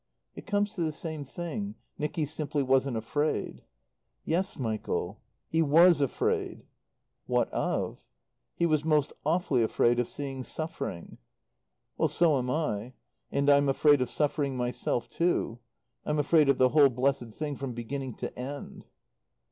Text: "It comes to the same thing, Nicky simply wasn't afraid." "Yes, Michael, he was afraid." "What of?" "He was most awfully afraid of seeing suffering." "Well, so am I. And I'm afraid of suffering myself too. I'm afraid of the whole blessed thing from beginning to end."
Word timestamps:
"It 0.33 0.47
comes 0.47 0.73
to 0.73 0.81
the 0.81 0.91
same 0.91 1.23
thing, 1.23 1.75
Nicky 1.99 2.25
simply 2.25 2.63
wasn't 2.63 2.97
afraid." 2.97 3.61
"Yes, 4.25 4.57
Michael, 4.57 5.19
he 5.47 5.61
was 5.61 6.01
afraid." 6.01 6.65
"What 7.27 7.51
of?" 7.53 7.99
"He 8.55 8.65
was 8.65 8.83
most 8.83 9.13
awfully 9.23 9.61
afraid 9.61 9.99
of 9.99 10.07
seeing 10.07 10.43
suffering." 10.43 11.19
"Well, 11.99 12.07
so 12.09 12.39
am 12.39 12.49
I. 12.49 12.93
And 13.31 13.47
I'm 13.47 13.69
afraid 13.69 14.01
of 14.01 14.09
suffering 14.09 14.57
myself 14.57 15.07
too. 15.07 15.59
I'm 16.03 16.17
afraid 16.17 16.49
of 16.49 16.57
the 16.57 16.69
whole 16.69 16.89
blessed 16.89 17.27
thing 17.29 17.55
from 17.55 17.73
beginning 17.73 18.15
to 18.15 18.35
end." 18.35 18.87